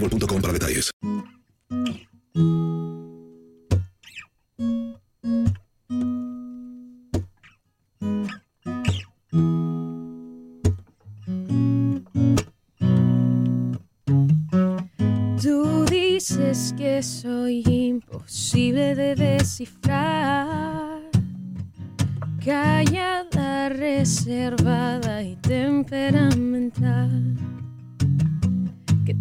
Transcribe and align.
boostmobile.com 0.00 0.40
para 0.40 0.52
detalles. 0.52 0.90
Tú 15.42 15.84
dices 15.90 16.74
que 16.76 17.02
soy 17.02 17.62
imposible 17.66 18.94
de 18.94 19.14
descifrar. 19.14 21.00
Callada, 22.44 23.68
reservada 23.68 25.22
y 25.22 25.36
temperamental. 25.36 27.45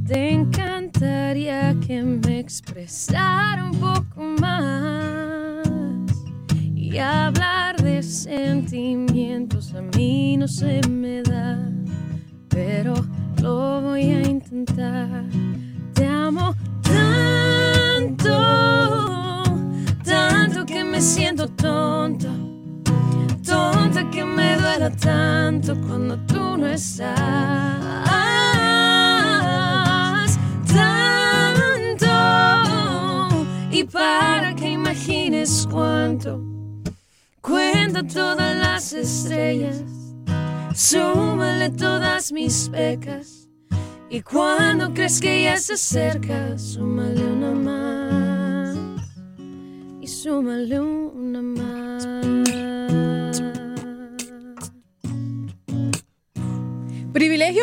Te 0.07 0.33
encantaría 0.33 1.75
que 1.85 2.03
me 2.03 2.38
expresara 2.38 3.66
un 3.66 3.79
poco 3.79 4.21
más. 4.39 5.67
Y 6.75 6.99
hablar 6.99 7.81
de 7.81 8.03
sentimientos 8.03 9.73
a 9.73 9.81
mí 9.81 10.38
no 10.38 10.47
se 10.47 10.79
me 10.88 11.23
da. 11.23 11.57
Pero 12.49 12.93
lo 13.41 13.81
voy 13.81 14.11
a 14.11 14.21
intentar. 14.21 15.25
Te 15.95 16.05
amo 16.05 16.53
tanto, 16.83 18.31
tanto 20.03 20.66
que 20.67 20.83
me 20.83 21.01
siento 21.01 21.47
tonta, 21.47 22.29
tonta 23.43 24.07
que 24.11 24.23
me 24.23 24.55
duela 24.57 24.91
tanto 24.91 25.75
cuando 25.81 26.16
tú 26.27 26.57
no 26.57 26.67
estás. 26.67 28.04
Todas 38.03 38.56
las 38.56 38.94
estrellas, 38.94 39.83
súmale 40.73 41.69
todas 41.69 42.31
mis 42.31 42.69
pecas. 42.69 43.50
Y 44.09 44.22
cuando 44.22 44.94
crees 44.94 45.19
que 45.19 45.44
ya 45.44 45.57
se 45.57 45.73
acerca, 45.73 46.57
súmale 46.57 47.25
una 47.25 47.51
más. 47.51 48.78
Y 50.01 50.07
súmale 50.07 50.79
una 50.79 51.25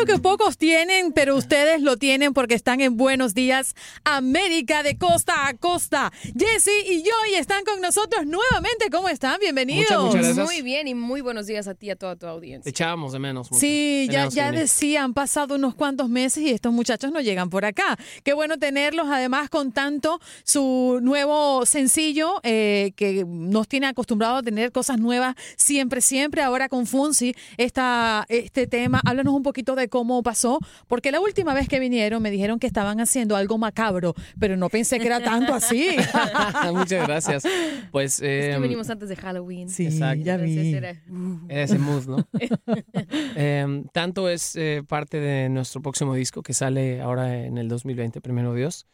Privilegio 0.03 0.15
que 0.15 0.21
pocos 0.21 0.57
tienen, 0.57 1.11
pero 1.13 1.35
ustedes 1.35 1.81
lo 1.81 1.97
tienen 1.97 2.33
porque 2.33 2.55
están 2.55 2.81
en 2.81 2.97
Buenos 2.97 3.33
Días 3.33 3.75
América 4.03 4.83
de 4.83 4.97
costa 4.97 5.47
a 5.47 5.53
costa. 5.53 6.11
Jesse 6.23 6.71
y 6.89 7.03
Joy 7.03 7.35
están 7.37 7.63
con 7.63 7.79
nosotros 7.79 8.25
nuevamente. 8.25 8.89
¿Cómo 8.91 9.07
están? 9.09 9.39
Bienvenidos. 9.39 9.85
Muchas, 9.91 10.03
muchas 10.03 10.21
gracias. 10.23 10.45
Muy 10.45 10.61
bien 10.61 10.87
y 10.87 10.95
muy 10.95 11.21
buenos 11.21 11.47
días 11.47 11.67
a 11.67 11.75
ti 11.75 11.87
y 11.87 11.89
a 11.91 11.95
toda 11.95 12.15
tu 12.15 12.25
audiencia. 12.27 12.69
Echábamos 12.69 13.13
de 13.13 13.19
menos. 13.19 13.51
Mucho. 13.51 13.59
Sí, 13.59 14.07
ya, 14.11 14.27
ya 14.27 14.51
decía, 14.51 15.03
han 15.03 15.13
pasado 15.13 15.55
unos 15.55 15.75
cuantos 15.75 16.09
meses 16.09 16.43
y 16.43 16.49
estos 16.49 16.73
muchachos 16.73 17.11
no 17.11 17.21
llegan 17.21 17.49
por 17.49 17.65
acá. 17.65 17.97
Qué 18.23 18.33
bueno 18.33 18.57
tenerlos, 18.57 19.07
además 19.09 19.49
con 19.49 19.71
tanto 19.71 20.19
su 20.43 20.99
nuevo 21.01 21.65
sencillo 21.65 22.41
eh, 22.43 22.91
que 22.95 23.25
nos 23.25 23.67
tiene 23.67 23.87
acostumbrados 23.87 24.39
a 24.39 24.43
tener 24.43 24.71
cosas 24.71 24.99
nuevas 24.99 25.35
siempre, 25.55 26.01
siempre. 26.01 26.41
Ahora 26.41 26.67
con 26.67 26.87
Funsi, 26.87 27.35
esta, 27.57 28.25
este 28.27 28.67
tema, 28.67 29.01
háblanos 29.05 29.33
un 29.33 29.43
poquito 29.43 29.75
de 29.75 29.92
cómo 29.93 30.23
pasó, 30.23 30.57
porque 30.87 31.11
la 31.11 31.19
última 31.19 31.53
vez 31.53 31.67
que 31.67 31.77
vinieron 31.77 32.19
me 32.19 32.31
dijeron 32.31 32.57
que 32.57 32.65
estaban 32.65 32.99
haciendo 32.99 33.35
algo 33.35 33.59
macabro, 33.59 34.15
pero 34.39 34.57
no 34.57 34.67
pensé 34.67 34.99
que 34.99 35.05
era 35.05 35.21
tanto 35.23 35.53
así. 35.53 35.87
Muchas 36.73 37.05
gracias. 37.05 37.43
Pues 37.91 38.15
Es 38.15 38.21
que 38.21 38.51
em, 38.53 38.61
venimos 38.63 38.89
antes 38.89 39.07
de 39.07 39.15
Halloween. 39.15 39.69
Sí, 39.69 39.85
Exacto. 39.85 40.25
ya 40.25 40.37
vi. 40.37 40.73
Era- 40.73 40.99
ese 41.47 41.77
mood, 41.77 42.07
¿no? 42.07 42.27
Em, 43.35 43.83
tanto 43.93 44.29
es 44.29 44.55
eh, 44.55 44.81
parte 44.87 45.19
de 45.19 45.47
nuestro 45.49 45.79
próximo 45.83 46.15
disco 46.15 46.41
que 46.41 46.55
sale 46.55 46.99
ahora 46.99 47.45
en 47.45 47.59
el 47.59 47.67
2020, 47.67 48.19
primero 48.19 48.55
Dios. 48.55 48.87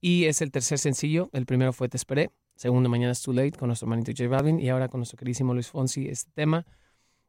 Y 0.00 0.24
es 0.24 0.40
el 0.40 0.50
tercer 0.50 0.78
sencillo. 0.78 1.28
El 1.34 1.44
primero 1.44 1.74
fue 1.74 1.90
Te 1.90 1.98
Esperé. 1.98 2.30
Segundo, 2.56 2.88
Mañana 2.88 3.12
es 3.12 3.20
Too 3.20 3.34
Late 3.34 3.52
con 3.58 3.66
nuestro 3.66 3.84
hermanito 3.84 4.12
J 4.16 4.28
Balvin. 4.30 4.60
Y 4.60 4.70
ahora 4.70 4.88
con 4.88 5.00
nuestro 5.00 5.18
queridísimo 5.18 5.52
Luis 5.52 5.68
Fonsi 5.68 6.08
este 6.08 6.30
tema. 6.34 6.64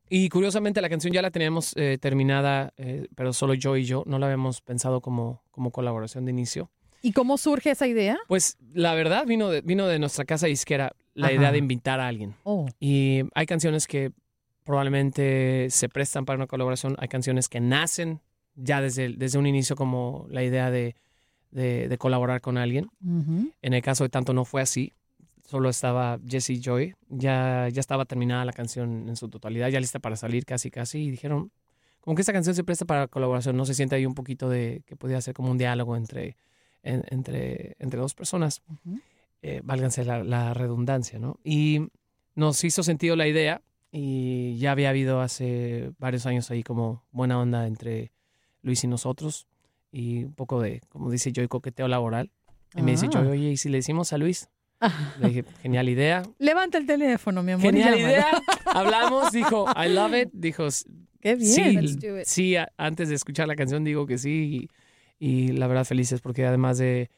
Y 0.10 0.30
curiosamente 0.30 0.82
la 0.82 0.90
canción 0.90 1.14
ya 1.14 1.22
la 1.22 1.30
teníamos 1.32 1.74
eh, 1.78 1.98
terminada, 2.02 2.74
eh, 2.78 3.08
pero 3.16 3.32
solo 3.34 3.54
yo 3.54 3.78
y 3.78 3.84
yo. 3.84 4.04
No 4.08 4.18
la 4.20 4.26
habíamos 4.26 4.62
pensado 4.62 5.02
como, 5.02 5.44
como 5.52 5.72
colaboración 5.72 6.26
de 6.26 6.32
inicio. 6.32 6.70
¿Y 7.02 7.14
cómo 7.14 7.38
surge 7.38 7.72
esa 7.72 7.88
idea? 7.88 8.18
Pues 8.28 8.58
la 8.74 8.94
verdad 8.96 9.26
vino 9.26 9.50
de, 9.50 9.62
vino 9.62 9.88
de 9.88 10.00
nuestra 10.00 10.26
casa 10.26 10.48
disquera 10.48 10.94
la 11.14 11.28
Ajá. 11.28 11.36
idea 11.36 11.52
de 11.52 11.58
invitar 11.60 12.00
a 12.00 12.08
alguien. 12.08 12.36
Oh. 12.44 12.68
Y 12.80 13.22
hay 13.36 13.46
canciones 13.46 13.88
que 13.88 14.12
probablemente 14.64 15.68
se 15.70 15.90
prestan 15.90 16.26
para 16.26 16.38
una 16.38 16.48
colaboración, 16.48 16.96
hay 17.00 17.08
canciones 17.08 17.50
que 17.50 17.60
nacen 17.60 18.22
ya 18.56 18.82
desde, 18.82 19.10
desde 19.10 19.38
un 19.38 19.46
inicio 19.48 19.76
como 19.76 20.26
la 20.30 20.44
idea 20.44 20.72
de, 20.72 20.96
de- 21.52 21.88
de 21.88 21.98
colaborar 21.98 22.42
con 22.42 22.58
alguien. 22.58 22.90
Ujú. 23.06 23.52
En 23.62 23.74
el 23.74 23.82
caso 23.82 24.04
de 24.04 24.10
Tanto 24.10 24.34
no 24.34 24.46
fue 24.46 24.62
así, 24.62 24.94
solo 25.50 25.70
estaba 25.70 26.20
Jesse 26.28 26.60
Joy, 26.62 26.94
ya, 27.10 27.68
ya 27.72 27.80
estaba 27.80 28.06
terminada 28.06 28.46
la 28.46 28.54
canción 28.54 29.10
en 29.10 29.16
su 29.16 29.30
totalidad, 29.30 29.70
ya 29.70 29.80
lista 29.80 30.00
para 30.00 30.16
salir 30.16 30.46
casi 30.46 30.70
casi, 30.70 31.00
y 31.00 31.12
dijeron, 31.12 31.52
como 32.02 32.16
que 32.16 32.22
esta 32.22 32.34
canción 32.34 32.56
se 32.56 32.64
presta 32.64 32.86
para 32.86 33.08
colaboración, 33.08 33.58
no 33.58 33.66
se 33.66 33.74
siente 33.74 33.96
ahí 33.96 34.06
un 34.06 34.14
poquito 34.14 34.48
de 34.50 34.84
que 34.86 34.96
podía 34.96 35.20
ser 35.22 35.34
como 35.34 35.50
un 35.52 35.58
diálogo 35.58 35.96
entre, 35.98 36.38
en- 36.84 37.04
entre, 37.10 37.76
entre 37.80 38.00
dos 38.00 38.14
personas, 38.14 38.62
eh, 39.42 39.62
válganse 39.64 40.06
la, 40.06 40.24
la 40.24 40.54
redundancia, 40.54 41.18
¿no? 41.18 41.40
Y 41.44 41.88
nos 42.36 42.64
hizo 42.64 42.84
sentido 42.84 43.16
la 43.16 43.28
idea 43.28 43.62
y 43.92 44.58
ya 44.60 44.72
había 44.72 44.90
habido 44.90 45.20
hace 45.22 45.92
varios 45.98 46.26
años 46.28 46.52
ahí 46.52 46.62
como 46.62 47.04
buena 47.12 47.40
onda 47.40 47.66
entre 47.66 48.12
Luis 48.62 48.84
y 48.84 48.88
nosotros 48.88 49.48
y 49.92 50.26
un 50.26 50.34
poco 50.34 50.62
de, 50.62 50.82
como 50.90 51.10
dice 51.10 51.32
Joy, 51.34 51.48
coqueteo 51.48 51.88
laboral. 51.88 52.30
Y 52.76 52.84
me 52.84 52.92
dice 52.92 53.08
Ah. 53.08 53.10
Joy, 53.14 53.28
oye, 53.30 53.50
¿y 53.52 53.58
si 53.58 53.68
le 53.70 53.78
decimos 53.80 54.14
a 54.14 54.20
Luis? 54.20 54.48
Le 55.20 55.28
dije, 55.28 55.46
genial 55.62 55.90
idea. 55.90 56.24
Levanta 56.38 56.78
el 56.78 56.86
teléfono, 56.86 57.44
mi 57.44 57.52
amor. 57.52 57.66
Genial 57.66 57.98
idea. 58.00 58.28
Hablamos, 58.66 59.32
dijo, 59.32 59.66
I 59.76 59.90
love 59.90 60.14
it. 60.16 60.30
Dijo, 60.34 60.68
Qué 61.22 61.36
bien. 61.36 61.82
Let's 61.82 61.92
sí, 62.00 62.08
do 62.08 62.20
it. 62.20 62.26
sí, 62.26 62.56
antes 62.78 63.10
de 63.10 63.16
escuchar 63.16 63.48
la 63.48 63.56
canción 63.56 63.84
digo 63.84 64.06
que 64.06 64.18
sí. 64.18 64.70
Y, 65.20 65.48
y 65.48 65.52
la 65.52 65.68
verdad 65.68 65.84
felices 65.86 66.22
porque 66.22 66.46
además 66.46 66.78
de, 66.78 67.10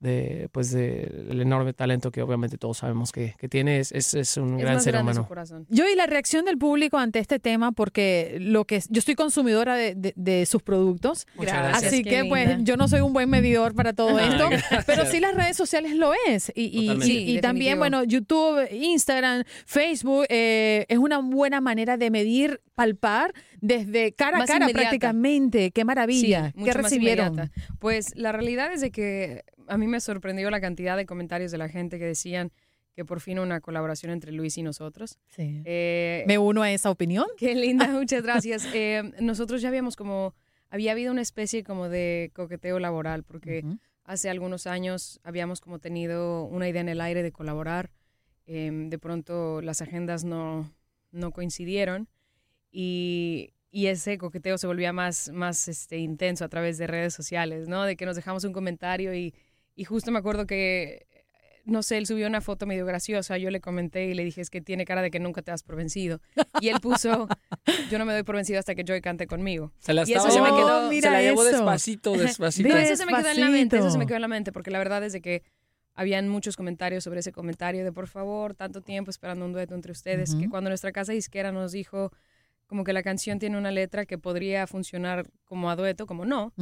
de 0.00 0.48
pues 0.52 0.70
de 0.72 1.26
el 1.30 1.40
enorme 1.42 1.72
talento 1.74 2.10
que 2.10 2.22
obviamente 2.22 2.56
todos 2.56 2.78
sabemos 2.78 3.12
que, 3.12 3.34
que 3.38 3.48
tiene, 3.48 3.78
es, 3.80 3.92
es, 3.92 4.14
es 4.14 4.36
un 4.38 4.54
Es 4.54 4.60
gran 4.62 4.74
más 4.74 4.84
ser 4.84 4.94
grande 4.94 5.10
humano. 5.12 5.22
su 5.24 5.28
corazón. 5.28 5.66
Yo 5.68 5.86
y 5.88 5.94
la 5.94 6.06
reacción 6.06 6.46
del 6.46 6.56
público 6.56 6.96
ante 6.98 7.18
este 7.18 7.38
tema, 7.38 7.72
porque 7.72 8.38
lo 8.40 8.64
que 8.64 8.80
yo 8.88 8.98
estoy 8.98 9.14
consumidora 9.14 9.74
de, 9.76 9.94
de- 9.94 10.14
de 10.16 10.46
sus 10.46 10.62
productos, 10.62 11.26
Muchas 11.36 11.52
gracias. 11.54 11.92
así 11.92 12.02
qué 12.02 12.10
que 12.10 12.24
pues 12.24 12.48
linda. 12.48 12.64
yo 12.64 12.76
no 12.78 12.88
soy 12.88 13.00
un 13.02 13.12
buen 13.12 13.28
medidor 13.28 13.74
para 13.74 13.92
todo 13.92 14.16
Ah, 14.16 14.26
esto, 14.26 14.48
gracias. 14.48 14.84
pero 14.86 15.04
sí 15.06 15.20
las 15.20 15.34
redes 15.34 15.56
sociales 15.56 15.94
lo 15.94 16.12
es 16.28 16.50
y, 16.54 16.64
y- 16.64 16.86
Totalmente. 16.86 17.06
y- 17.12 17.26
Sí, 17.26 17.36
y 17.36 17.40
también 17.42 17.78
bueno 17.78 18.02
YouTube, 18.02 18.66
Instagram, 18.72 19.44
Facebook 19.66 20.24
eh, 20.30 20.86
es 20.88 20.98
una 20.98 21.18
buena 21.18 21.60
manera 21.60 21.96
de 21.96 22.10
medir, 22.10 22.60
palpar 22.74 23.34
desde 23.60 24.12
cara 24.12 24.38
a 24.38 24.46
cara 24.46 24.64
inmediata. 24.64 24.80
prácticamente. 24.80 25.70
Qué 25.72 25.84
maravilla, 25.84 26.52
Sí, 26.56 26.64
qué 26.64 26.72
recibieron. 26.72 27.26
inmediata. 27.34 27.52
Pues 27.78 28.16
la 28.16 28.32
realidad 28.32 28.72
es 28.72 28.80
de 28.80 28.90
que 28.90 29.44
a 29.70 29.78
mí 29.78 29.86
me 29.86 30.00
sorprendió 30.00 30.50
la 30.50 30.60
cantidad 30.60 30.96
de 30.96 31.06
comentarios 31.06 31.50
de 31.52 31.58
la 31.58 31.68
gente 31.68 31.98
que 31.98 32.04
decían 32.04 32.52
que 32.94 33.04
por 33.04 33.20
fin 33.20 33.38
una 33.38 33.60
colaboración 33.60 34.10
entre 34.12 34.32
Luis 34.32 34.58
y 34.58 34.62
nosotros. 34.62 35.18
Sí. 35.28 35.62
Eh, 35.64 36.24
Me 36.26 36.38
uno 36.38 36.62
a 36.62 36.70
esa 36.72 36.90
opinión. 36.90 37.26
Qué 37.38 37.54
linda, 37.54 37.86
muchas 37.92 38.22
gracias. 38.22 38.66
Eh, 38.74 39.02
nosotros 39.20 39.62
ya 39.62 39.68
habíamos 39.68 39.96
como, 39.96 40.34
había 40.68 40.92
habido 40.92 41.12
una 41.12 41.22
especie 41.22 41.62
como 41.64 41.88
de 41.88 42.30
coqueteo 42.34 42.78
laboral, 42.80 43.22
porque 43.22 43.62
Ujú. 43.64 43.78
hace 44.04 44.28
algunos 44.28 44.66
años 44.66 45.20
habíamos 45.22 45.60
como 45.60 45.78
tenido 45.78 46.44
una 46.44 46.68
idea 46.68 46.80
en 46.82 46.88
el 46.88 47.00
aire 47.00 47.22
de 47.22 47.30
colaborar. 47.32 47.90
Eh, 48.46 48.70
de 48.72 48.98
pronto 48.98 49.60
las 49.62 49.80
agendas 49.80 50.24
no, 50.24 50.74
no 51.12 51.30
coincidieron 51.30 52.08
y, 52.72 53.52
y 53.70 53.86
ese 53.86 54.18
coqueteo 54.18 54.58
se 54.58 54.66
volvía 54.66 54.92
más, 54.92 55.30
más 55.32 55.68
este, 55.68 55.98
intenso 55.98 56.44
a 56.44 56.48
través 56.48 56.76
de 56.78 56.88
redes 56.88 57.14
sociales, 57.14 57.68
¿no? 57.68 57.84
De 57.84 57.96
que 57.96 58.06
nos 58.06 58.16
dejamos 58.16 58.42
un 58.44 58.52
comentario 58.52 59.14
y, 59.14 59.34
y 59.76 59.84
justo 59.84 60.10
me 60.10 60.18
acuerdo 60.18 60.46
que, 60.46 61.06
no 61.64 61.82
sé, 61.82 61.98
él 61.98 62.06
subió 62.06 62.26
una 62.26 62.40
foto 62.40 62.66
medio 62.66 62.84
graciosa, 62.86 63.38
yo 63.38 63.50
le 63.50 63.60
comenté 63.60 64.06
y 64.06 64.14
le 64.14 64.24
dije, 64.24 64.40
es 64.40 64.50
que 64.50 64.60
tiene 64.60 64.84
cara 64.84 65.02
de 65.02 65.10
que 65.10 65.20
nunca 65.20 65.42
te 65.42 65.50
das 65.50 65.62
por 65.62 65.76
vencido. 65.76 66.20
Y 66.60 66.68
él 66.68 66.80
puso, 66.80 67.28
yo 67.90 67.98
no 67.98 68.04
me 68.04 68.12
doy 68.12 68.22
por 68.22 68.36
vencido 68.36 68.58
hasta 68.58 68.74
que 68.74 68.82
Joy 68.84 69.00
cante 69.00 69.26
conmigo. 69.26 69.72
Se 69.78 69.92
la 69.94 70.04
Y 70.06 70.12
eso 70.12 70.30
se 70.30 70.40
me 70.40 70.48
quedó- 70.50 70.84
se 70.88 70.94
mira 70.94 71.10
la 71.12 71.22
llevó 71.22 71.42
eso. 71.44 71.52
despacito, 71.58 72.12
despacito. 72.12 72.68
Pero 72.68 72.80
eso 72.80 72.96
se 72.96 73.06
me 73.06 73.12
quedó 73.14 73.30
en 73.30 73.40
la 73.40 73.48
mente, 73.50 73.78
eso 73.78 73.90
se 73.90 73.98
me 73.98 74.06
quedó 74.06 74.16
en 74.16 74.22
la 74.22 74.28
mente, 74.28 74.52
porque 74.52 74.70
la 74.70 74.78
verdad 74.78 75.04
es 75.04 75.12
de 75.12 75.20
que 75.20 75.42
habían 75.94 76.28
muchos 76.28 76.56
comentarios 76.56 77.04
sobre 77.04 77.20
ese 77.20 77.30
comentario 77.32 77.84
de 77.84 77.92
por 77.92 78.06
favor, 78.06 78.54
tanto 78.54 78.80
tiempo 78.80 79.10
esperando 79.10 79.44
un 79.44 79.52
dueto 79.52 79.74
entre 79.74 79.92
ustedes, 79.92 80.34
que 80.34 80.48
cuando 80.48 80.70
nuestra 80.70 80.92
casa 80.92 81.12
disquera 81.12 81.52
nos 81.52 81.72
dijo 81.72 82.10
como 82.66 82.84
que 82.84 82.92
la 82.92 83.02
canción 83.02 83.38
tiene 83.40 83.58
una 83.58 83.70
letra 83.72 84.06
que 84.06 84.16
podría 84.16 84.66
funcionar 84.68 85.28
como 85.44 85.68
a 85.70 85.76
dueto, 85.76 86.06
como 86.06 86.24
no, 86.24 86.54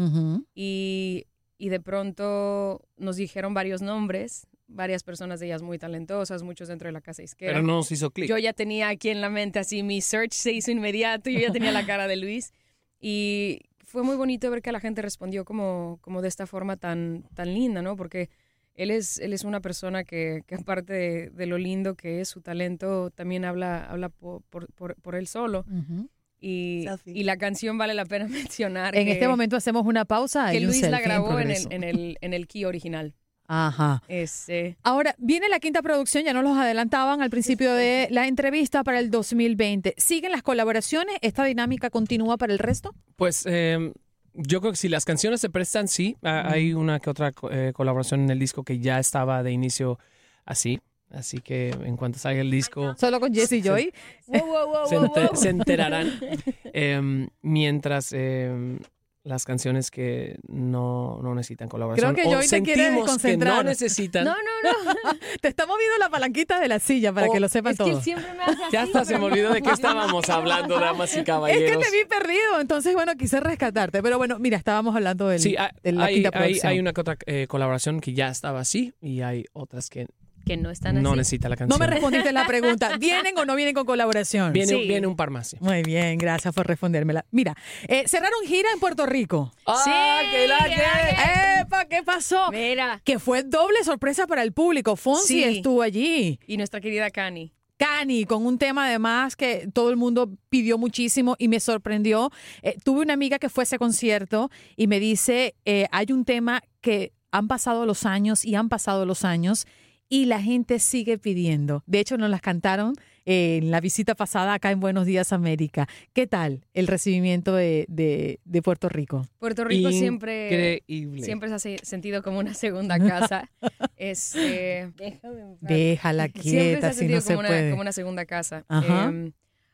y, 0.54 1.26
y 1.58 1.68
de 1.68 1.80
pronto 1.80 2.82
nos 2.96 3.16
dijeron 3.16 3.52
varios 3.52 3.82
nombres, 3.82 4.46
varias 4.68 5.02
personas 5.02 5.40
de 5.40 5.46
ellas 5.46 5.62
muy 5.62 5.78
talentosas, 5.78 6.42
muchos 6.42 6.68
dentro 6.68 6.88
de 6.88 6.92
la 6.92 7.00
casa 7.00 7.22
disquera. 7.22 7.52
Pero 7.52 7.66
no 7.66 7.76
nos 7.76 7.90
hizo 7.90 8.10
clic. 8.10 8.28
Yo 8.28 8.38
ya 8.38 8.52
tenía 8.52 8.88
aquí 8.88 9.08
en 9.08 9.20
la 9.20 9.28
mente 9.28 9.58
así, 9.58 9.82
mi 9.82 10.00
search 10.00 10.32
se 10.32 10.52
hizo 10.52 10.70
inmediato, 10.70 11.30
yo 11.30 11.40
ya 11.40 11.52
tenía 11.52 11.72
la 11.72 11.84
cara 11.84 12.06
de 12.06 12.16
Luis 12.16 12.52
y 13.00 13.60
fue 13.84 14.02
muy 14.02 14.16
bonito 14.16 14.50
ver 14.50 14.62
que 14.62 14.70
la 14.70 14.80
gente 14.80 15.02
respondió 15.02 15.44
como, 15.44 15.98
como 16.02 16.22
de 16.22 16.28
esta 16.28 16.46
forma 16.46 16.76
tan, 16.76 17.24
tan 17.34 17.54
linda, 17.54 17.82
¿no? 17.82 17.96
Porque 17.96 18.28
él 18.74 18.90
es, 18.90 19.18
él 19.18 19.32
es 19.32 19.44
una 19.44 19.60
persona 19.60 20.04
que, 20.04 20.42
que 20.46 20.54
aparte 20.54 20.92
de, 20.92 21.30
de 21.30 21.46
lo 21.46 21.58
lindo 21.58 21.96
que 21.96 22.20
es 22.20 22.28
su 22.28 22.40
talento, 22.42 23.10
también 23.10 23.44
habla, 23.44 23.84
habla 23.84 24.08
por, 24.10 24.42
por, 24.42 25.14
él 25.16 25.26
solo. 25.26 25.64
Ujú. 25.68 26.08
Y, 26.40 26.82
Selfie. 26.84 27.18
y 27.18 27.24
la 27.24 27.36
canción 27.36 27.78
vale 27.78 27.94
la 27.94 28.04
pena 28.04 28.26
mencionar. 28.28 28.94
En 28.96 29.06
que- 29.06 29.12
este 29.12 29.28
momento 29.28 29.56
hacemos 29.56 29.84
una 29.86 30.04
pausa. 30.04 30.50
que 30.52 30.60
Luis 30.60 30.82
la 30.82 30.98
en 30.98 31.04
grabó 31.04 31.38
en 31.40 31.50
el, 31.50 31.66
en, 31.72 31.84
el, 31.84 32.18
en 32.20 32.34
el 32.34 32.46
key 32.46 32.64
original. 32.64 33.14
Ajá. 33.50 34.02
Este, 34.08 34.76
Ahora, 34.82 35.14
viene 35.16 35.48
la 35.48 35.58
quinta 35.58 35.80
producción, 35.80 36.22
ya 36.24 36.34
nos 36.34 36.44
los 36.44 36.56
adelantaban 36.58 37.22
al 37.22 37.30
principio 37.30 37.72
de 37.72 38.06
la 38.10 38.26
entrevista 38.28 38.84
para 38.84 38.98
el 39.00 39.10
2020. 39.10 39.94
¿Siguen 39.96 40.32
las 40.32 40.42
colaboraciones? 40.42 41.16
¿Esta 41.22 41.44
dinámica 41.44 41.88
continúa 41.88 42.36
para 42.36 42.52
el 42.52 42.58
resto? 42.58 42.94
Pues 43.16 43.44
eh, 43.46 43.92
yo 44.34 44.60
creo 44.60 44.72
que 44.72 44.76
si 44.76 44.90
las 44.90 45.06
canciones 45.06 45.40
se 45.40 45.48
prestan, 45.48 45.88
sí. 45.88 46.18
Ah, 46.22 46.46
Hay 46.50 46.74
una 46.74 47.00
que 47.00 47.08
otra 47.08 47.32
eh, 47.50 47.72
colaboración 47.74 48.20
en 48.20 48.28
el 48.30 48.38
disco 48.38 48.64
que 48.64 48.80
ya 48.80 48.98
estaba 48.98 49.42
de 49.42 49.50
inicio 49.50 49.98
así. 50.44 50.78
Así 51.10 51.38
que 51.38 51.70
en 51.70 51.96
cuanto 51.96 52.18
salga 52.18 52.40
el 52.42 52.50
disco, 52.50 52.94
Solo 52.98 53.18
con 53.20 53.32
Jesse 53.32 53.62
Joy. 53.64 53.92
wow, 54.26 54.40
wow, 54.46 54.66
wow, 54.68 54.86
se, 54.88 54.96
wow, 54.98 55.06
ente- 55.06 55.26
wow. 55.28 55.36
se 55.36 55.48
enterarán. 55.48 56.12
Em, 56.74 57.28
mientras 57.42 58.12
em, 58.12 58.78
las 59.24 59.44
canciones 59.44 59.90
que 59.90 60.36
no, 60.48 61.18
no 61.22 61.34
necesitan 61.34 61.68
colaboración 61.68 62.14
Creo 62.14 62.24
que 62.24 62.30
o 62.34 62.38
Joy 62.38 62.48
te 62.48 62.62
quiere 62.62 62.84
sentimos 62.84 63.18
que 63.18 63.36
no 63.36 63.62
necesitan, 63.62 64.24
No, 64.24 64.32
no, 64.34 64.70
no. 64.84 65.18
Te 65.40 65.48
está 65.48 65.66
moviendo 65.66 65.96
la 65.98 66.08
palanquita 66.10 66.60
de 66.60 66.68
la 66.68 66.78
silla 66.78 67.12
para 67.12 67.26
Oh, 67.28 67.32
que 67.32 67.40
lo 67.40 67.48
sepan 67.48 67.72
Es 67.72 67.78
que 67.78 68.00
siempre 68.00 68.32
me 68.34 68.42
hace 68.44 68.62
así. 68.64 68.72
ya 68.72 68.82
hasta 68.82 69.04
se 69.04 69.18
me 69.18 69.24
olvidó 69.24 69.50
de 69.52 69.60
qué 69.62 69.70
estábamos 69.70 70.28
hablando, 70.30 70.78
damas 70.78 71.10
y 71.14 71.18
Es 71.18 71.20
que 71.20 71.24
caballeros. 71.24 71.82
te 71.84 71.90
vi 71.90 72.04
perdido, 72.04 72.60
entonces 72.60 72.94
bueno, 72.94 73.14
quise 73.16 73.40
rescatarte. 73.40 74.02
Pero 74.02 74.18
bueno, 74.18 74.38
mira, 74.38 74.56
estábamos 74.58 74.94
hablando 74.94 75.26
del, 75.28 75.40
Sí, 75.40 75.56
hay, 75.58 75.70
de 75.82 75.92
la 75.92 76.04
hay- 76.04 76.14
quinta 76.14 76.30
hay- 76.34 76.38
producción. 76.42 76.70
hay 76.70 76.78
una 76.78 76.92
que 76.92 77.00
otra 77.00 77.16
eh, 77.26 77.46
colaboración 77.48 78.00
que 78.00 78.12
ya 78.14 78.28
estaba 78.28 78.60
así 78.60 78.92
y 79.00 79.20
hay 79.22 79.44
otras 79.52 79.90
que 79.90 80.06
Que 80.48 80.56
no 80.56 80.70
están 80.70 81.00
no 81.02 81.10
así. 81.10 81.18
necesita 81.18 81.48
la 81.48 81.54
No 81.54 81.58
canción. 81.58 81.78
me 81.78 81.86
respondiste 81.86 82.32
la 82.32 82.46
pregunta. 82.46 82.96
¿Vienen 82.98 83.36
o 83.38 83.44
no 83.44 83.54
vienen 83.54 83.74
con 83.74 83.84
colaboración? 83.86 84.52
Viene, 84.52 84.72
Sí. 84.72 84.88
viene 84.88 85.06
un 85.06 85.14
par 85.14 85.30
más. 85.30 85.48
sí. 85.48 85.56
Muy 85.60 85.82
bien, 85.82 86.18
gracias 86.18 86.54
por 86.54 86.66
respondérmela. 86.66 87.24
Mira, 87.30 87.54
eh, 87.86 88.04
cerraron 88.08 88.40
gira 88.46 88.68
en 88.72 88.80
Puerto 88.80 89.06
Rico. 89.06 89.52
¡Ah, 89.66 90.22
qué 90.30 90.48
la 90.48 90.58
que! 90.64 91.60
¡Epa! 91.60 91.84
¿Qué 91.84 92.02
pasó? 92.02 92.50
Mira. 92.50 93.00
Que 93.04 93.18
fue 93.18 93.42
doble 93.42 93.84
sorpresa 93.84 94.26
para 94.26 94.42
el 94.42 94.52
público. 94.52 94.96
Fonsi 94.96 95.26
Sí. 95.34 95.44
estuvo 95.44 95.82
allí. 95.82 96.40
Y 96.46 96.56
nuestra 96.56 96.80
querida 96.80 97.10
Cani. 97.10 97.52
Cani, 97.76 98.24
con 98.24 98.44
un 98.44 98.58
tema 98.58 98.86
además 98.86 99.36
que 99.36 99.68
todo 99.72 99.90
el 99.90 99.96
mundo 99.96 100.32
pidió 100.48 100.78
muchísimo 100.78 101.36
y 101.38 101.46
me 101.46 101.60
sorprendió. 101.60 102.30
Eh, 102.62 102.76
tuve 102.82 103.02
una 103.02 103.14
amiga 103.14 103.38
que 103.38 103.48
fue 103.48 103.62
a 103.62 103.64
ese 103.64 103.78
concierto 103.78 104.50
y 104.76 104.88
me 104.88 104.98
dice, 104.98 105.54
eh, 105.64 105.86
hay 105.92 106.06
un 106.10 106.24
tema 106.24 106.60
que 106.80 107.12
han 107.30 107.46
pasado 107.46 107.86
los 107.86 108.04
años 108.06 108.44
y 108.44 108.54
han 108.56 108.68
pasado 108.68 109.04
los 109.06 109.24
años 109.24 109.66
y 110.08 110.24
la 110.26 110.40
gente 110.40 110.78
sigue 110.78 111.18
pidiendo. 111.18 111.82
De 111.86 112.00
hecho, 112.00 112.16
nos 112.16 112.30
las 112.30 112.40
cantaron 112.40 112.94
eh, 113.26 113.58
en 113.62 113.70
la 113.70 113.80
visita 113.80 114.14
pasada 114.14 114.54
acá 114.54 114.70
en 114.70 114.80
Buenos 114.80 115.04
Días 115.04 115.32
América. 115.34 115.86
¿Qué 116.14 116.26
tal 116.26 116.64
el 116.72 116.86
recibimiento 116.86 117.54
de, 117.54 117.84
de- 117.88 118.40
de 118.46 118.62
Puerto 118.62 118.88
Rico? 118.88 119.26
Puerto 119.38 119.64
Rico 119.64 119.90
siempre, 119.92 120.46
Increíble. 120.86 121.22
siempre 121.22 121.48
se 121.50 121.54
ha 121.54 121.58
se- 121.58 121.78
sentido 121.84 122.22
como 122.22 122.38
una 122.38 122.54
segunda 122.54 122.98
casa. 123.20 123.50
Este, 123.96 124.90
déjame 124.96 125.40
en 125.40 125.56
paz. 125.58 125.68
Déjala 125.68 126.28
siempre 126.34 126.42
se 126.42 126.50
quieta 126.50 126.88
ha 126.88 126.92
si 126.92 126.98
sentido 127.00 127.18
no 127.18 127.20
se 127.22 127.26
como, 127.34 127.40
una, 127.40 127.48
puede. 127.48 127.70
como 127.70 127.82
una 127.82 127.92
segunda 127.92 128.24
casa. 128.24 128.64
Ajá. 128.68 129.04
Em, 129.08 129.32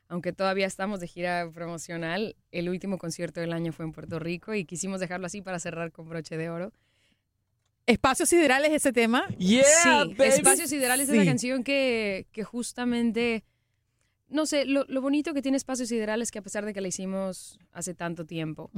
aunque 0.08 0.32
todavía 0.32 0.66
estamos 0.66 1.00
de 1.00 1.06
gira 1.08 1.48
promocional, 1.52 2.36
el 2.52 2.68
último 2.68 2.98
concierto 2.98 3.40
del 3.40 3.52
año 3.52 3.72
fue 3.72 3.84
en 3.84 3.92
Puerto 3.92 4.18
Rico 4.18 4.54
y 4.54 4.64
quisimos 4.64 5.00
dejarlo 5.00 5.26
así 5.26 5.40
para 5.42 5.58
cerrar 5.58 5.92
con 5.92 6.08
broche 6.08 6.36
de 6.36 6.50
oro. 6.50 6.72
Espacios 7.86 8.28
siderales 8.28 8.72
ese 8.72 8.92
tema. 8.92 9.26
Yeah, 9.38 9.62
sí, 9.64 9.88
baby. 10.16 10.30
Espacios 10.30 10.70
Siderales 10.70 11.08
es 11.08 11.12
Sí. 11.12 11.18
la 11.18 11.24
canción 11.24 11.62
que, 11.64 12.26
que 12.32 12.42
justamente, 12.44 13.44
no 14.28 14.46
sé, 14.46 14.64
lo, 14.64 14.84
lo 14.88 15.00
bonito 15.02 15.34
que 15.34 15.42
tiene 15.42 15.56
Espacios 15.56 15.88
Siderales 15.90 16.30
que 16.30 16.38
a 16.38 16.42
pesar 16.42 16.64
de 16.64 16.72
que 16.72 16.80
la 16.80 16.88
hicimos 16.88 17.58
hace 17.72 17.94
tanto 17.94 18.24
tiempo, 18.24 18.70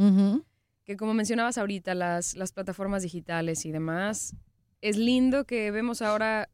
que 0.85 0.97
como 0.97 1.15
mencionabas 1.15 1.57
ahorita, 1.59 1.95
las, 1.95 2.35
las 2.37 2.53
plataformas 2.53 3.03
digitales 3.03 3.65
y 3.65 3.71
demás, 3.73 4.35
es 4.81 4.97
lindo 4.97 5.45
que 5.45 5.71
vemos 5.71 6.03
ahora 6.03 6.49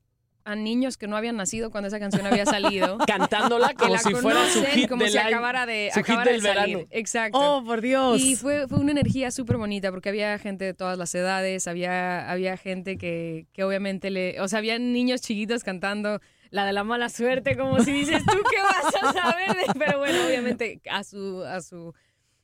a 0.45 0.55
niños 0.55 0.97
que 0.97 1.07
no 1.07 1.17
habían 1.17 1.37
nacido 1.37 1.71
cuando 1.71 1.89
esa 1.89 1.99
canción 1.99 2.27
había 2.27 2.47
salido. 2.47 2.99
Cantándola 3.07 3.75
como 3.79 3.95
la 3.95 3.99
si 3.99 4.15
fuera 4.15 4.47
su 4.49 4.61
conocen 4.61 4.81
hit 4.81 4.89
como 4.89 5.03
del 5.05 5.13
si 5.13 5.19
acabara 5.19 5.67
de, 5.67 5.91
su 5.93 6.01
hit 6.01 6.11
acabara 6.11 6.33
de 6.33 6.41
salir. 6.41 6.77
verano. 6.77 6.89
Exacto. 6.91 7.39
Oh, 7.39 7.65
por 7.65 7.81
Dios. 7.81 8.21
Y 8.21 8.37
fue, 8.37 8.67
fue 8.69 8.79
una 8.79 8.93
energía 8.93 9.31
súper 9.31 9.57
bonita 9.57 9.91
porque 9.91 10.09
había 10.09 10.39
gente 10.39 10.65
de 10.65 10.75
todas 10.75 10.99
las 10.99 11.15
edades, 11.15 11.67
había, 11.67 12.31
había 12.31 12.57
gente 12.57 12.99
que, 12.99 13.47
que 13.53 13.65
obviamente 13.65 14.11
le... 14.11 14.41
O 14.41 14.49
sea, 14.49 14.59
había 14.59 14.79
niños 14.79 15.21
chiquitos 15.21 15.65
cantando 15.65 16.21
la 16.53 16.67
de 16.67 16.73
la 16.73 16.85
mala 16.85 17.09
suerte, 17.09 17.57
como 17.57 17.81
si 17.81 17.93
dices, 17.93 18.23
¿tú 18.25 18.39
qué 18.51 18.63
vas 18.63 18.95
a 19.03 19.13
saber? 19.13 19.57
de-?" 19.57 19.79
Pero 19.79 19.99
bueno, 19.99 20.27
obviamente 20.27 20.81
a 20.91 21.03
su, 21.03 21.43
a 21.45 21.61
su, 21.61 21.95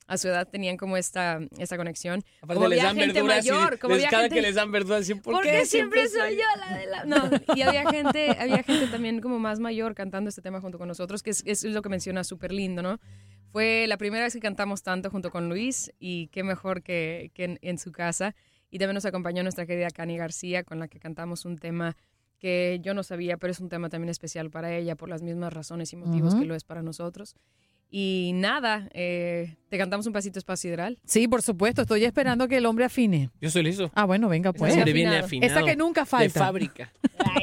a 0.09 0.19
su 0.19 0.27
edad 0.27 0.49
tenían 0.49 0.77
como 0.77 0.97
esta, 0.97 1.39
esta 1.59 1.77
conexión. 1.77 2.25
Aparte 2.41 2.55
como 2.55 2.69
les 2.69 2.81
había 2.81 2.89
dan 2.89 2.97
gente 2.97 3.21
y 3.21 3.23
mayor, 3.23 3.79
como 3.79 3.95
les- 3.95 4.05
había 4.05 4.11
cada 4.11 4.23
gente- 4.25 4.35
que 4.37 4.43
les 4.43 4.55
dan 4.57 4.73
verduras, 4.73 5.07
dicen, 5.07 5.23
¿por, 5.23 5.35
¿Por 5.35 5.45
qué 5.45 5.51
qué 5.51 5.67
siempre 5.67 6.09
soy 6.09 6.37
yo 6.37 6.43
la 6.59 6.77
de 6.77 6.87
la...? 6.87 7.05
No, 7.05 7.31
y 7.55 7.63
había 7.63 7.89
gente, 7.91 8.31
había 8.41 8.63
gente 8.65 8.87
también 8.89 9.21
como 9.21 9.39
más 9.39 9.61
mayor 9.61 9.95
cantando 9.95 10.29
este 10.31 10.43
tema 10.43 10.61
junto 10.61 10.79
con 10.79 10.89
nosotros, 10.89 11.23
que 11.23 11.31
es, 11.31 11.45
es 11.47 11.63
lo 11.65 11.83
que 11.83 11.89
menciona 11.91 12.25
súper 12.25 12.53
lindo, 12.53 12.83
¿no? 12.83 12.99
Fue 13.53 13.87
la 13.87 13.97
primera 13.97 14.25
vez 14.25 14.33
que 14.35 14.41
cantamos 14.41 14.83
tanto 14.83 15.11
junto 15.11 15.31
con 15.31 15.49
Luis 15.49 15.93
y 15.99 16.29
qué 16.29 16.43
mejor 16.43 16.83
que, 16.83 17.31
que 17.35 17.45
en, 17.45 17.59
en 17.63 17.79
su 17.79 17.93
casa. 17.93 18.35
Y 18.71 18.79
también 18.79 18.95
nos 18.95 19.07
acompañó 19.07 19.43
nuestra 19.43 19.65
querida 19.65 19.89
Cani 19.91 20.19
García, 20.19 20.65
con 20.65 20.79
la 20.79 20.89
que 20.89 20.99
cantamos 20.99 21.45
un 21.47 21.57
tema 21.57 21.97
que 22.39 22.79
yo 22.83 22.93
no 22.95 23.03
sabía, 23.03 23.37
pero 23.37 23.51
es 23.51 23.59
un 23.61 23.69
tema 23.69 23.89
también 23.89 24.11
especial 24.11 24.51
para 24.51 24.75
ella 24.77 24.95
por 24.97 25.09
las 25.09 25.23
mismas 25.23 25.53
razones 25.53 25.93
y 25.93 25.97
motivos 25.97 26.35
que 26.35 26.45
lo 26.45 26.55
es 26.55 26.63
para 26.65 26.83
nosotros. 26.83 27.35
Y 27.91 28.33
nada, 28.35 28.89
eh, 28.93 29.57
te 29.71 29.79
cantamos 29.79 30.07
un 30.07 30.13
pasito 30.13 30.39
espacio 30.39 30.69
sideral. 30.69 30.99
Sí, 31.05 31.27
por 31.27 31.41
supuesto. 31.41 31.83
Estoy 31.83 32.05
esperando 32.05 32.47
que 32.47 32.59
el 32.59 32.67
hombre 32.67 32.85
afine. 32.85 33.31
Yo 33.41 33.51
soy 33.51 33.63
listo. 33.63 33.91
Ah, 33.95 34.05
bueno, 34.05 34.29
venga, 34.29 34.53
pues. 34.53 34.75
Hombre 34.75 34.93
viene 34.93 35.17
afinado. 35.17 35.53
Esa 35.53 35.65
que 35.65 35.77
nunca 35.77 36.05
falta. 36.05 36.25
De 36.25 36.31
fábrica. 36.31 36.93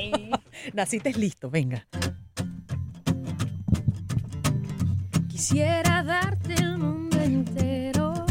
Naciste 0.73 1.13
listo, 1.13 1.49
venga. 1.49 1.87
Quisiera 5.27 6.03
darte 6.03 6.53
el 6.53 6.77
mundo 6.77 7.19
entero. 7.19 8.25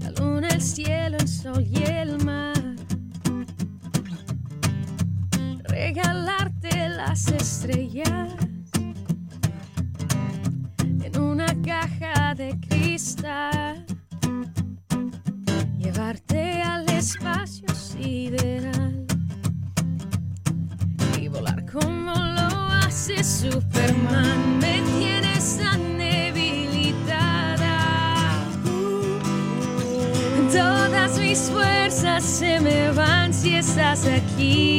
La 0.00 0.10
luna, 0.10 0.48
el 0.48 0.62
cielo, 0.62 1.16
el 1.18 1.28
sol 1.28 1.66
y 1.66 1.82
el 1.82 2.24
mar. 2.24 2.54
Regalarte 5.64 6.88
las 6.90 7.28
estrellas 7.28 8.47
en 11.14 11.20
una 11.20 11.46
caja 11.62 12.34
de 12.34 12.54
cristal. 12.68 13.86
Llevarte 15.78 16.62
al 16.62 16.88
espacio 16.90 17.68
sideral 17.74 19.06
y 21.18 21.28
volar 21.28 21.64
como 21.70 22.12
lo 22.12 22.48
hace 22.82 23.22
Superman. 23.24 24.58
Me 24.58 24.82
tienes 24.98 25.58
tan 25.58 25.98
debilitada. 25.98 27.76
Todas 30.52 31.18
mis 31.18 31.38
fuerzas 31.50 32.22
se 32.22 32.60
me 32.60 32.90
van 32.92 33.32
si 33.32 33.54
estás 33.54 34.06
aquí. 34.06 34.77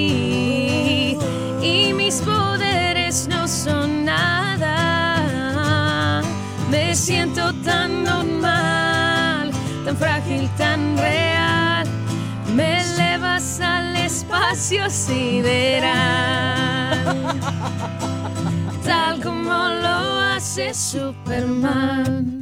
Siento 7.00 7.54
tan 7.64 8.04
normal, 8.04 9.52
tan 9.86 9.96
frágil, 9.98 10.50
tan 10.58 10.98
real. 10.98 11.88
Me 12.54 12.82
elevas 12.82 13.62
al 13.62 13.96
espacio 13.96 14.90
sideral. 14.90 15.88
Tal 18.84 19.22
como 19.22 19.54
lo 19.54 20.20
hace 20.34 20.74
Superman. 20.74 22.39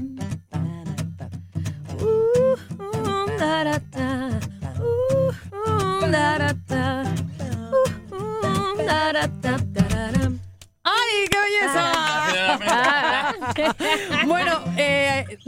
Bueno, 14.26 14.62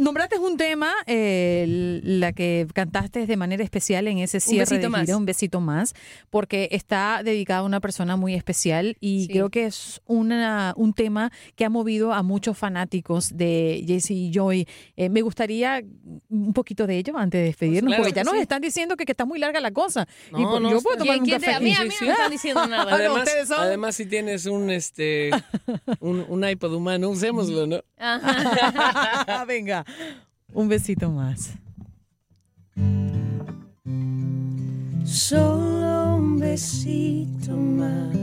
nombraste 0.10 0.40
un 0.40 0.58
tema, 0.58 0.92
eh, 1.06 2.00
la 2.04 2.34
que 2.34 2.66
cantaste 2.74 3.28
de 3.28 3.38
manera 3.38 3.64
especial 3.64 4.08
en 4.08 4.18
ese 4.18 4.40
cierre 4.40 4.62
besito 4.62 4.82
de 4.82 4.90
más. 4.90 5.02
gira, 5.02 5.18
un 5.18 5.26
besito 5.26 5.62
más, 5.62 5.94
porque 6.32 6.68
está 6.72 7.22
dedicado 7.24 7.62
a 7.62 7.66
una 7.66 7.80
persona 7.80 8.16
muy 8.16 8.34
especial 8.34 8.98
y 9.00 9.28
creo 9.28 9.50
que 9.52 9.66
es 9.68 10.02
una, 10.08 10.74
un 10.78 10.94
tema 10.94 11.32
que 11.56 11.64
ha 11.64 11.70
movido 11.70 12.12
a 12.12 12.24
muchos 12.24 12.58
fanáticos 12.58 13.38
de 13.38 13.84
Jesse 13.88 14.12
y 14.12 14.32
Joy. 14.34 14.68
Eh, 14.98 15.10
me 15.10 15.22
gustaría 15.22 15.84
un 16.30 16.54
poquito 16.54 16.88
de 16.88 16.98
ello 16.98 17.16
antes 17.16 17.40
de 17.40 17.46
despedirnos, 17.46 17.92
claro 17.92 18.04
porque 18.04 18.16
ya 18.16 18.24
nos 18.24 18.34
sí. 18.34 18.40
están 18.40 18.62
diciendo 18.64 18.98
que, 18.98 19.06
que 19.06 19.12
está 19.12 19.26
muy 19.26 19.38
larga 19.38 19.60
la 19.60 19.72
cosa. 19.72 20.08
y 20.32 20.42
No, 20.42 20.50
pues, 20.50 20.62
no, 20.64 20.72
yo 20.72 20.82
puedo 20.82 20.98
tomar 20.98 21.20
un 21.20 21.26
¿Quién 21.26 21.40
te- 21.40 21.46
café 21.46 21.56
a 21.56 21.60
mí- 21.60 21.74
a 21.74 21.84
mí 21.84 21.90
no 22.02 22.08
me 22.08 22.12
están 22.14 22.32
diciendo 22.32 22.66
nada. 22.68 22.96
Además, 22.96 23.30
además, 23.56 23.96
si 23.96 24.08
tienes 24.08 24.48
un 24.48 24.72
este 24.72 25.30
un, 26.00 26.26
un 26.28 26.44
iPod 26.50 26.74
humano, 26.74 27.10
usémoslo, 27.10 27.68
¿no? 27.68 27.80
Venga, 29.48 29.86
un 30.54 30.68
besito 30.68 31.10
más. 31.12 31.54
Solo 35.04 36.16
un 36.16 36.38
besito 36.40 37.56
más. 37.56 38.18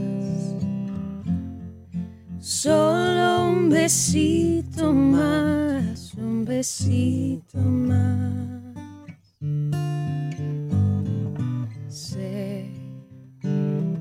Solo 2.39 3.49
un 3.49 3.69
besito 3.69 4.93
más. 4.93 6.13
Un 6.15 6.45
besito 6.45 7.59
más. 7.59 8.27
Sé 11.87 12.71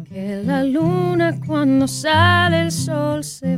que 0.05 0.43
la 0.45 0.63
luna 0.63 1.39
cuando 1.47 1.89
sale 1.89 2.63
el 2.63 2.73
sol 2.73 3.25
se. 3.25 3.56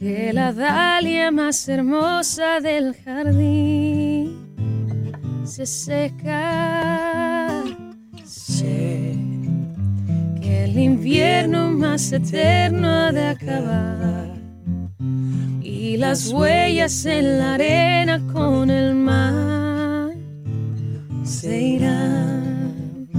Que 0.00 0.32
la 0.32 0.50
dalia 0.54 1.30
más 1.30 1.68
hermosa 1.68 2.58
del 2.60 2.96
jardín 3.04 4.34
se 5.44 5.66
seca. 5.66 7.62
Sé 8.24 9.14
que 10.40 10.64
el 10.64 10.78
invierno 10.78 11.70
más 11.72 12.10
eterno 12.12 12.88
ha 12.88 13.12
de 13.12 13.26
acabar 13.26 14.40
y 15.60 15.98
las 15.98 16.32
huellas 16.32 17.04
en 17.04 17.36
la 17.38 17.56
arena 17.56 18.22
con 18.32 18.70
el 18.70 18.94
mar 18.94 20.14
se 21.24 21.60
irán. 21.60 23.10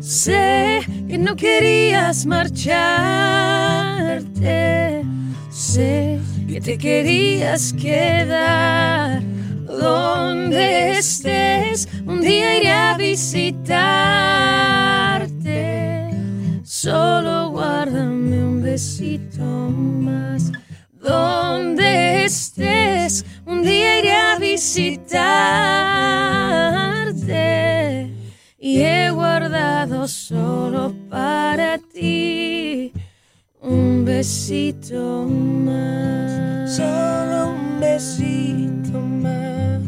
Sé 0.00 0.80
que 1.06 1.18
no 1.18 1.36
querías 1.36 2.24
marcharte, 2.24 2.76
que 5.76 6.58
te 6.62 6.78
querías 6.78 7.74
quedar 7.74 9.22
donde 9.66 10.98
estés. 10.98 11.86
Un 12.06 12.22
día 12.22 12.56
iré 12.56 12.72
a 12.72 12.96
visitarte. 12.96 13.68
Solo 16.64 17.50
guárdame 17.50 18.42
un 18.42 18.62
besito 18.62 19.42
más. 19.42 20.50
Donde 20.92 22.24
estés, 22.24 23.26
un 23.44 23.62
día 23.62 23.98
iré 23.98 24.12
a 24.12 24.38
visitarte. 24.38 24.94
Y 28.58 28.80
he 28.80 29.10
guardado 29.10 30.08
solo 30.08 30.94
para 31.10 31.76
ti 31.78 32.55
besito 34.16 35.26
más. 35.28 36.74
Solo 36.74 37.50
un 37.50 37.80
besito 37.80 38.98
más. 38.98 39.82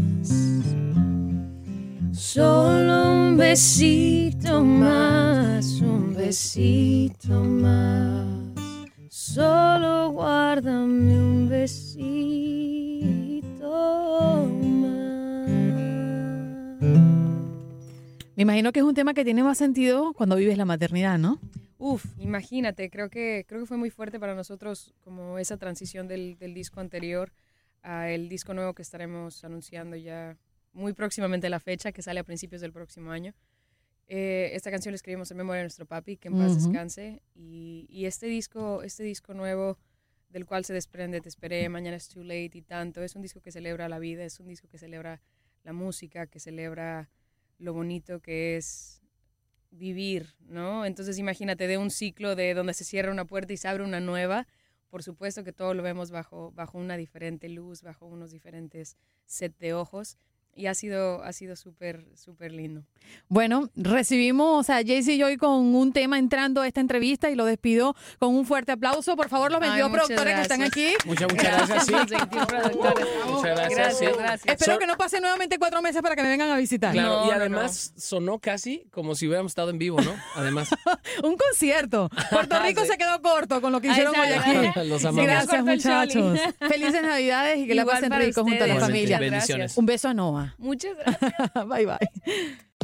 Solo 2.12 3.12
un 3.12 3.38
besito 3.38 4.62
más. 4.62 5.80
Un 5.80 6.14
besito 6.14 7.42
más. 7.42 8.26
Solo 9.08 10.10
guárdame 10.10 11.18
un 11.18 11.48
besito 11.48 12.48
Me 18.36 18.42
imagino 18.42 18.72
que 18.72 18.78
es 18.78 18.84
un 18.84 18.94
tema 18.94 19.14
que 19.14 19.24
tiene 19.24 19.42
más 19.42 19.58
sentido 19.58 20.12
cuando 20.12 20.36
vives 20.36 20.56
la 20.56 20.64
maternidad, 20.64 21.18
¿no? 21.18 21.40
Uf, 21.78 22.04
imagínate, 22.18 22.90
creo 22.90 23.08
que, 23.08 23.44
creo 23.46 23.60
que 23.60 23.66
fue 23.66 23.76
muy 23.76 23.90
fuerte 23.90 24.18
para 24.18 24.34
nosotros 24.34 24.94
como 25.00 25.38
esa 25.38 25.56
transición 25.56 26.08
del, 26.08 26.36
del 26.36 26.52
disco 26.52 26.80
anterior 26.80 27.32
a 27.82 28.10
el 28.10 28.28
disco 28.28 28.52
nuevo 28.52 28.74
que 28.74 28.82
estaremos 28.82 29.44
anunciando 29.44 29.96
ya 29.96 30.36
muy 30.72 30.92
próximamente 30.92 31.48
la 31.48 31.60
fecha, 31.60 31.92
que 31.92 32.02
sale 32.02 32.20
a 32.20 32.24
principios 32.24 32.60
del 32.60 32.72
próximo 32.72 33.12
año. 33.12 33.32
Eh, 34.08 34.50
esta 34.54 34.70
canción 34.70 34.92
la 34.92 34.96
escribimos 34.96 35.30
en 35.30 35.36
memoria 35.36 35.58
de 35.58 35.64
nuestro 35.64 35.86
papi, 35.86 36.16
que 36.16 36.28
en 36.28 36.36
paz 36.36 36.52
Ujú. 36.52 36.62
descanse. 36.62 37.22
Y, 37.34 37.86
y 37.90 38.06
este 38.06 38.26
disco, 38.26 38.82
este 38.82 39.02
disco 39.02 39.34
nuevo 39.34 39.78
del 40.30 40.46
cual 40.46 40.64
se 40.64 40.74
desprende 40.74 41.20
Te 41.20 41.28
esperé, 41.28 41.68
Mañana 41.68 41.96
es 41.96 42.08
too 42.08 42.22
late 42.22 42.50
y 42.54 42.62
tanto, 42.62 43.02
es 43.02 43.16
un 43.16 43.22
disco 43.22 43.40
que 43.40 43.52
celebra 43.52 43.88
la 43.88 43.98
vida, 43.98 44.24
es 44.24 44.40
un 44.40 44.48
disco 44.48 44.68
que 44.68 44.78
celebra 44.78 45.22
la 45.62 45.72
música, 45.72 46.26
que 46.26 46.40
celebra 46.40 47.10
lo 47.58 47.72
bonito 47.72 48.20
que 48.20 48.56
es 48.56 49.02
vivir, 49.70 50.34
¿no? 50.40 50.84
Entonces 50.84 51.18
imagínate 51.18 51.66
de 51.66 51.78
un 51.78 51.90
ciclo 51.90 52.34
de 52.36 52.54
donde 52.54 52.74
se 52.74 52.84
cierra 52.84 53.12
una 53.12 53.24
puerta 53.24 53.52
y 53.52 53.56
se 53.56 53.68
abre 53.68 53.84
una 53.84 54.00
nueva, 54.00 54.46
por 54.88 55.02
supuesto 55.02 55.44
que 55.44 55.52
todo 55.52 55.74
lo 55.74 55.82
vemos 55.82 56.10
bajo, 56.10 56.52
bajo 56.52 56.78
una 56.78 56.96
diferente 56.96 57.48
luz, 57.48 57.82
bajo 57.82 58.06
unos 58.06 58.30
diferentes 58.30 58.96
set 59.26 59.56
de 59.58 59.74
ojos 59.74 60.18
y 60.58 60.66
ha 60.66 60.74
sido, 60.74 61.22
ha 61.22 61.32
sido 61.32 61.54
súper, 61.56 62.04
súper 62.16 62.52
lindo. 62.52 62.82
Bueno, 63.28 63.70
recibimos 63.76 64.68
a 64.70 64.74
Jaycee 64.84 65.14
y 65.14 65.18
Joy 65.20 65.36
con 65.36 65.74
un 65.74 65.92
tema 65.92 66.18
entrando 66.18 66.60
a 66.62 66.66
esta 66.66 66.80
entrevista 66.80 67.30
y 67.30 67.34
lo 67.36 67.44
despido 67.44 67.94
con 68.18 68.34
un 68.34 68.44
fuerte 68.44 68.72
aplauso. 68.72 69.16
Por 69.16 69.28
favor, 69.28 69.50
los 69.52 69.60
22 69.60 69.84
Ay, 69.86 69.90
muchas 69.90 70.06
productores 70.06 70.34
que 70.34 70.42
están 70.42 70.60
gracias. 70.60 70.94
aquí. 70.96 71.08
Muchas, 71.08 71.32
muchas 71.32 71.68
gracias. 71.68 71.86
sí. 71.86 71.92
Los 71.92 72.06
21 72.10 72.46
productores. 72.46 73.06
Muchas 73.26 73.42
gracias. 73.44 73.74
Gracias, 73.78 73.98
sí. 73.98 74.04
gracias. 74.18 74.46
Espero 74.54 74.72
So- 74.74 74.78
que 74.80 74.86
no 74.86 74.96
pase 74.98 75.20
nuevamente 75.20 75.58
cuatro 75.58 75.80
meses 75.80 76.02
para 76.02 76.16
que 76.16 76.22
me 76.22 76.28
vengan 76.28 76.50
a 76.50 76.56
visitar. 76.58 76.92
Claro, 76.92 77.08
No, 77.20 77.24
y 77.24 77.28
no, 77.28 77.34
además 77.34 77.92
sonó 77.96 78.38
casi 78.40 78.84
como 78.90 79.14
si 79.14 79.26
hubiéramos 79.28 79.52
estado 79.52 79.70
en 79.70 79.78
vivo, 79.78 80.00
¿no? 80.00 80.12
Además. 80.34 80.68
Un 81.22 81.36
concierto. 81.36 82.10
Puerto 82.30 82.58
Rico 82.64 82.82
Sí. 82.82 82.88
se 82.88 82.98
quedó 82.98 83.22
corto 83.22 83.60
con 83.60 83.72
lo 83.72 83.80
que 83.80 83.88
hicieron 83.88 84.14
hoy 84.16 84.28
aquí. 84.28 84.52
gracias. 84.52 84.86
Los 84.86 85.04
amamos. 85.04 85.24
Gracias, 85.30 85.64
muchachos. 85.64 86.40
Felices 86.68 87.02
Navidades 87.02 87.58
y 87.58 87.66
que 87.66 87.74
la 87.74 87.82
Igual 87.82 87.96
pasen 87.96 88.08
para 88.10 88.24
rico 88.24 88.42
junto 88.42 88.64
a 88.64 88.66
la 88.66 88.76
familia. 88.80 89.20
Un 89.76 89.86
beso 89.86 90.08
a 90.08 90.14
Noah. 90.14 90.47
Muchas 90.58 90.96
gracias. 90.96 91.52
Bye, 91.68 91.86
bye. 91.86 92.58